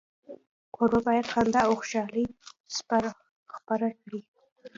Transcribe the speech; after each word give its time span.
کوربه 0.75 0.99
باید 1.07 1.29
خندا 1.33 1.59
او 1.67 1.73
خوشالي 1.79 2.25
خپره 3.55 3.89
کړي. 4.01 4.21